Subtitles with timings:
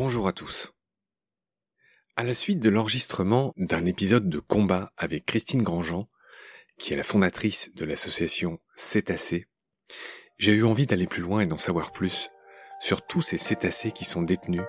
[0.00, 0.72] Bonjour à tous.
[2.14, 6.08] À la suite de l'enregistrement d'un épisode de combat avec Christine Grandjean,
[6.78, 9.48] qui est la fondatrice de l'association Cétacés,
[10.36, 12.30] j'ai eu envie d'aller plus loin et d'en savoir plus
[12.78, 14.62] sur tous ces cétacés qui sont détenus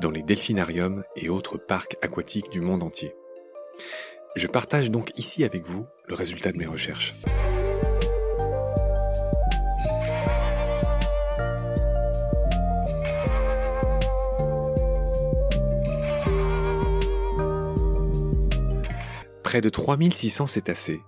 [0.00, 3.14] dans les delphinariums et autres parcs aquatiques du monde entier.
[4.34, 7.14] Je partage donc ici avec vous le résultat de mes recherches.
[19.52, 21.02] Près de 3600 cétacés,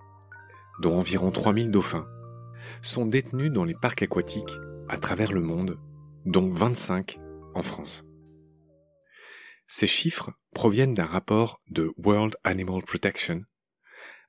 [0.79, 2.07] dont environ 3000 dauphins,
[2.83, 4.53] sont détenus dans les parcs aquatiques
[4.87, 5.79] à travers le monde,
[6.25, 7.17] dont 25
[7.55, 8.05] en France.
[9.67, 13.41] Ces chiffres proviennent d'un rapport de World Animal Protection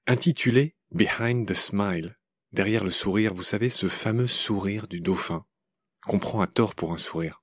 [0.06, 2.16] intitulé Behind the Smile,
[2.52, 5.44] derrière le sourire, vous savez, ce fameux sourire du dauphin,
[6.06, 7.42] qu'on prend à tort pour un sourire.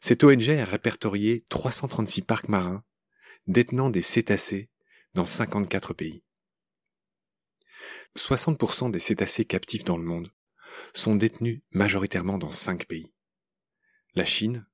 [0.00, 2.84] Cette ONG a répertorié 336 parcs marins
[3.48, 4.70] détenant des cétacés
[5.14, 6.22] dans 54 pays.
[8.16, 10.32] 60% des cétacés captifs dans le monde
[10.94, 13.12] sont détenus majoritairement dans 5 pays.
[14.14, 14.66] La Chine,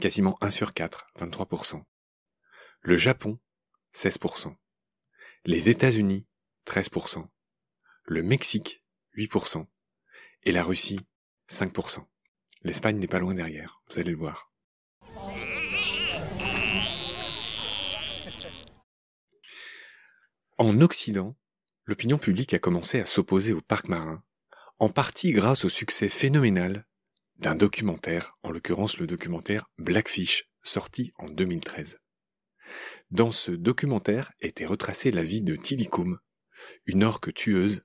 [0.00, 1.84] quasiment 1 sur 4, 23%.
[2.80, 3.38] Le Japon,
[3.94, 4.56] 16%.
[5.44, 6.26] Les États-Unis,
[6.66, 7.28] 13%.
[8.06, 8.84] Le Mexique,
[9.16, 9.66] 8%.
[10.42, 11.00] Et la Russie,
[11.48, 12.04] 5%.
[12.62, 14.53] L'Espagne n'est pas loin derrière, vous allez le voir.
[20.56, 21.36] En Occident,
[21.84, 24.22] l'opinion publique a commencé à s'opposer au parc marin,
[24.78, 26.86] en partie grâce au succès phénoménal
[27.38, 31.98] d'un documentaire, en l'occurrence le documentaire Blackfish, sorti en 2013.
[33.10, 36.20] Dans ce documentaire était retracée la vie de Tilikum,
[36.86, 37.82] une orque tueuse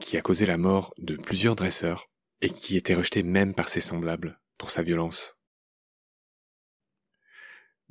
[0.00, 2.08] qui a causé la mort de plusieurs dresseurs
[2.40, 5.36] et qui était rejetée même par ses semblables pour sa violence.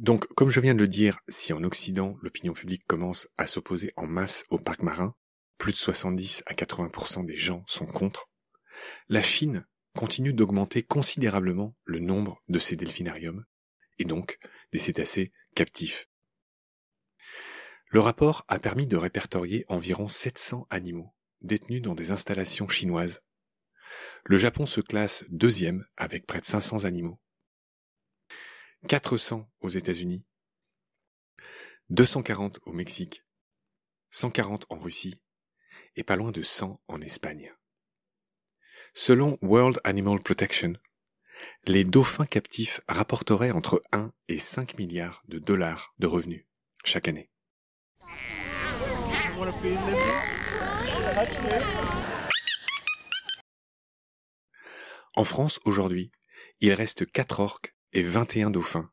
[0.01, 3.93] Donc, comme je viens de le dire, si en Occident l'opinion publique commence à s'opposer
[3.97, 5.13] en masse au parc marin,
[5.59, 8.27] plus de 70 à 80% des gens sont contre,
[9.09, 9.63] la Chine
[9.95, 13.45] continue d'augmenter considérablement le nombre de ces delphinariums,
[13.99, 14.39] et donc
[14.71, 16.09] des cétacés captifs.
[17.89, 23.21] Le rapport a permis de répertorier environ 700 animaux détenus dans des installations chinoises.
[24.25, 27.19] Le Japon se classe deuxième avec près de 500 animaux.
[28.87, 30.25] 400 aux États-Unis,
[31.89, 33.23] 240 au Mexique,
[34.09, 35.21] 140 en Russie
[35.95, 37.53] et pas loin de 100 en Espagne.
[38.93, 40.73] Selon World Animal Protection,
[41.65, 46.45] les dauphins captifs rapporteraient entre 1 et 5 milliards de dollars de revenus
[46.83, 47.29] chaque année.
[55.15, 56.11] En France, aujourd'hui,
[56.61, 58.89] il reste 4 orques et 21 dauphins.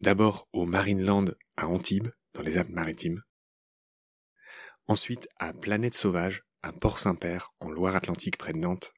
[0.00, 1.26] D'abord au Marineland
[1.56, 3.22] à Antibes, dans les Alpes-Maritimes.
[4.88, 8.92] Ensuite à Planète Sauvage, à Port-Saint-Père, en Loire-Atlantique près de Nantes.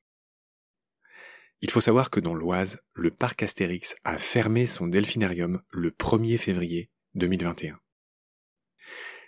[1.61, 6.39] Il faut savoir que dans l'Oise, le parc Astérix a fermé son delphinarium le 1er
[6.39, 7.79] février 2021.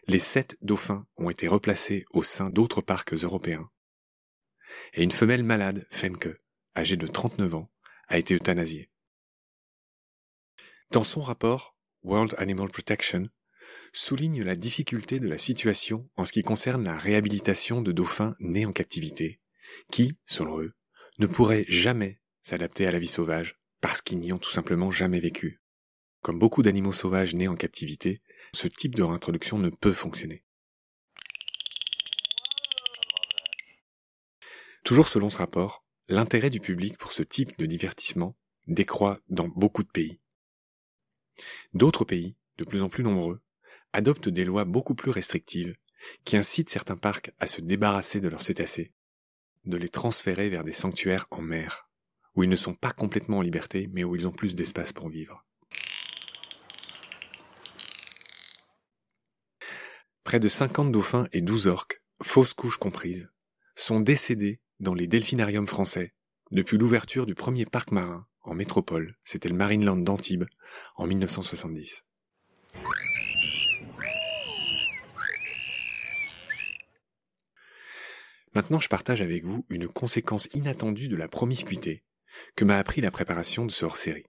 [0.07, 3.71] Les sept dauphins ont été replacés au sein d'autres parcs européens.
[4.95, 6.29] Et une femelle malade, Femke,
[6.77, 7.71] âgée de 39 ans,
[8.09, 8.91] a été euthanasiée.
[10.93, 13.29] Dans son rapport, World Animal Protection
[13.93, 18.67] souligne la difficulté de la situation en ce qui concerne la réhabilitation de dauphins nés
[18.67, 19.41] en captivité,
[19.91, 20.75] qui, selon eux,
[21.19, 25.19] ne pourraient jamais s'adapter à la vie sauvage parce qu'ils n'y ont tout simplement jamais
[25.19, 25.61] vécu.
[26.23, 30.45] Comme beaucoup d'animaux sauvages nés en captivité, ce type de réintroduction ne peut fonctionner.
[34.85, 38.37] Toujours selon ce rapport, l'intérêt du public pour ce type de divertissement
[38.69, 40.21] décroît dans beaucoup de pays.
[41.75, 43.41] D'autres pays, de plus en plus nombreux,
[43.93, 45.77] adoptent des lois beaucoup plus restrictives
[46.25, 48.93] qui incitent certains parcs à se débarrasser de leurs cétacés,
[49.65, 51.89] de les transférer vers des sanctuaires en mer,
[52.35, 55.09] où ils ne sont pas complètement en liberté, mais où ils ont plus d'espace pour
[55.09, 55.45] vivre.
[60.25, 63.31] Près de 50 dauphins et 12 orques, fausses couches comprises,
[63.77, 66.15] sont décédés dans les delphinariums français
[66.51, 70.47] depuis l'ouverture du premier parc marin en métropole, c'était le Marineland d'Antibes,
[70.97, 72.03] en 1970.
[78.55, 82.05] Maintenant, je partage avec vous une conséquence inattendue de la promiscuité
[82.55, 84.27] que m'a appris la préparation de ce hors-série.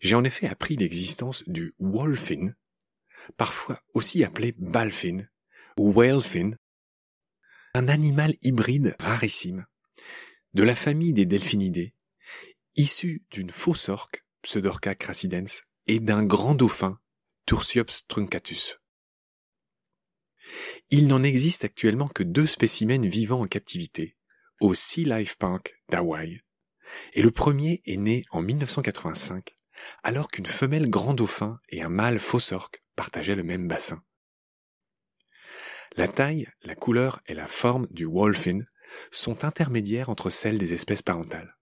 [0.00, 2.52] J'ai en effet appris l'existence du wolfin,
[3.36, 5.26] parfois aussi appelé balfin
[5.78, 6.52] ou whalefin,
[7.74, 9.64] un animal hybride rarissime,
[10.54, 11.94] de la famille des delphinidés,
[12.76, 16.98] issu d'une fausse orque, Pseudorca crassidens, et d'un grand dauphin,
[17.46, 18.78] Tursiops truncatus.
[20.90, 24.16] Il n'en existe actuellement que deux spécimens vivants en captivité,
[24.60, 26.40] au Sea Life Park d'Hawaï,
[27.12, 29.56] et le premier est né en 1985,
[30.02, 34.02] alors qu'une femelle grand dauphin et un mâle fausse orque partageaient le même bassin.
[35.96, 38.60] La taille, la couleur et la forme du wolfin
[39.10, 41.56] sont intermédiaires entre celles des espèces parentales.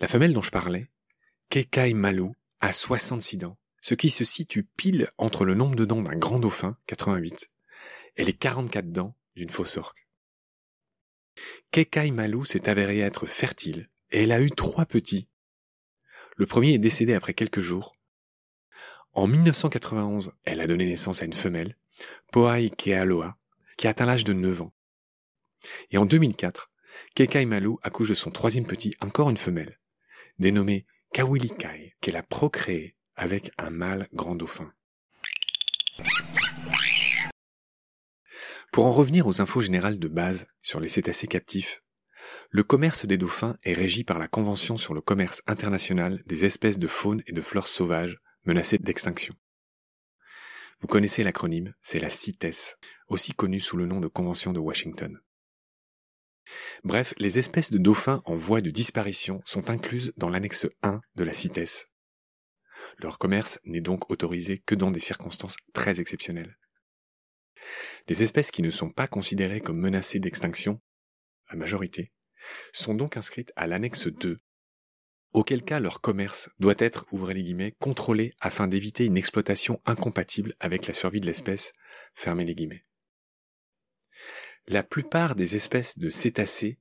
[0.00, 0.88] La femelle dont je parlais,
[1.50, 2.30] Kekai Malu,
[2.60, 6.38] a 66 dents, ce qui se situe pile entre le nombre de dents d'un grand
[6.38, 7.50] dauphin, 88,
[8.16, 10.08] et les 44 dents d'une fausse orque.
[11.70, 15.28] Kekai Malu s'est avérée être fertile et elle a eu trois petits.
[16.36, 17.94] Le premier est décédé après quelques jours.
[19.12, 21.76] En 1991, elle a donné naissance à une femelle,
[22.32, 23.36] Poai Kealoa,
[23.76, 24.72] qui atteint l'âge de 9 ans.
[25.90, 26.70] Et en 2004,
[27.14, 29.78] Kekai Malu accouche de son troisième petit, encore une femelle,
[30.38, 34.72] dénommée Kawilikai, qu'elle a procréé avec un mâle grand dauphin.
[38.72, 41.82] Pour en revenir aux infos générales de base sur les cétacés captifs,
[42.50, 46.78] le commerce des dauphins est régi par la Convention sur le commerce international des espèces
[46.78, 49.34] de faune et de flore sauvages menacées d'extinction.
[50.80, 52.76] Vous connaissez l'acronyme, c'est la CITES,
[53.08, 55.20] aussi connue sous le nom de Convention de Washington.
[56.84, 61.24] Bref, les espèces de dauphins en voie de disparition sont incluses dans l'annexe 1 de
[61.24, 61.86] la CITES.
[62.98, 66.56] Leur commerce n'est donc autorisé que dans des circonstances très exceptionnelles.
[68.08, 70.80] Les espèces qui ne sont pas considérées comme menacées d'extinction,
[71.50, 72.12] la majorité,
[72.72, 74.38] sont donc inscrites à l'annexe 2,
[75.32, 80.54] auquel cas leur commerce doit être, ouvrez les guillemets, contrôlé afin d'éviter une exploitation incompatible
[80.58, 81.72] avec la survie de l'espèce,
[82.14, 82.84] fermez les guillemets.
[84.70, 86.78] La plupart des espèces de cétacés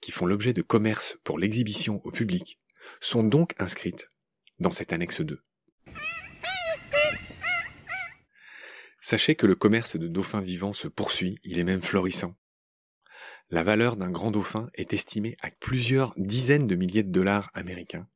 [0.00, 2.60] qui font l'objet de commerce pour l'exhibition au public
[3.00, 4.06] sont donc inscrites
[4.60, 5.42] dans cette annexe 2.
[9.00, 12.36] Sachez que le commerce de dauphins vivants se poursuit, il est même florissant.
[13.50, 18.06] La valeur d'un grand dauphin est estimée à plusieurs dizaines de milliers de dollars américains,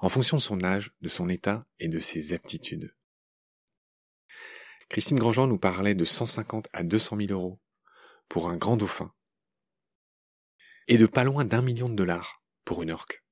[0.00, 2.96] en fonction de son âge, de son état et de ses aptitudes.
[4.88, 7.60] Christine Grandjean nous parlait de 150 à 200 000 euros
[8.28, 9.12] pour un grand dauphin,
[10.88, 13.24] et de pas loin d'un million de dollars pour une orque.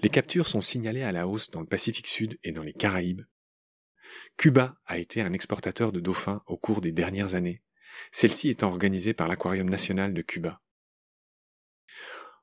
[0.00, 3.22] Les captures sont signalées à la hausse dans le Pacifique Sud et dans les Caraïbes.
[4.36, 7.62] Cuba a été un exportateur de dauphins au cours des dernières années,
[8.12, 10.62] celle-ci étant organisée par l'Aquarium national de Cuba.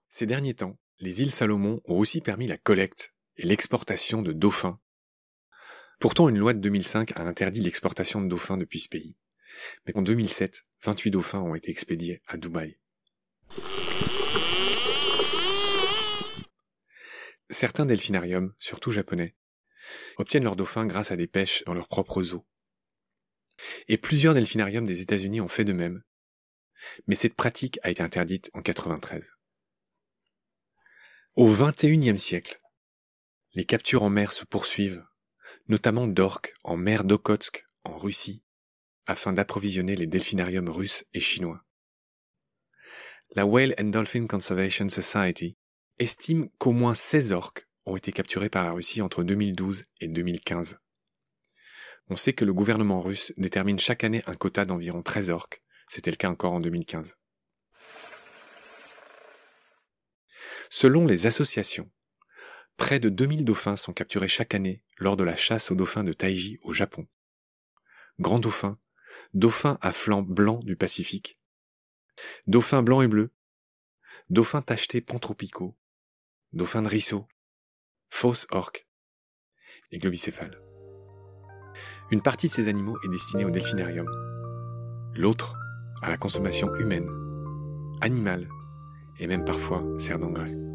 [0.10, 4.80] Ces derniers temps, les îles Salomon ont aussi permis la collecte et l'exportation de dauphins.
[6.00, 9.15] Pourtant, une loi de 2005 a interdit l'exportation de dauphins depuis ce pays.
[9.86, 12.77] Mais en 2007, 28 dauphins ont été expédiés à Dubaï.
[17.50, 19.36] Certains delphinariums, surtout japonais,
[20.18, 22.45] obtiennent leurs dauphins grâce à des pêches dans leurs propres eaux.
[23.88, 26.03] Et plusieurs delphinariums des États-Unis ont fait de même.
[27.07, 29.31] Mais cette pratique a été interdite en 93.
[31.36, 32.59] Au XXIe siècle,
[33.54, 35.06] les captures en mer se poursuivent,
[35.68, 38.44] notamment d'orques en mer d'Okotsk en Russie,
[39.06, 41.64] afin d'approvisionner les delphinariums russes et chinois.
[43.36, 45.57] La Whale and Dolphin Conservation Society
[46.00, 50.78] estime qu'au moins 16 orques ont été capturés par la Russie entre 2012 et 2015.
[52.10, 56.12] On sait que le gouvernement russe détermine chaque année un quota d'environ 13 orques, c'était
[56.12, 57.18] le cas encore en 2015.
[60.69, 61.90] Selon les associations,
[62.77, 66.13] près de 2000 dauphins sont capturés chaque année lors de la chasse aux dauphins de
[66.13, 67.07] Taiji au Japon.
[68.19, 68.77] Grand dauphin,
[69.33, 71.39] dauphin à flanc blanc du Pacifique,
[72.47, 73.31] dauphin blanc et bleu,
[74.29, 75.77] dauphin tacheté pantropicaux,
[76.53, 77.27] dauphin de risseau,
[78.09, 78.87] fausse orque
[79.91, 80.61] et globicéphale.
[82.11, 84.07] Une partie de ces animaux est destinée au delphinarium,
[85.15, 85.57] l'autre
[86.01, 87.09] à la consommation humaine,
[88.01, 88.47] animale
[89.19, 90.74] et même parfois sert d'engrais.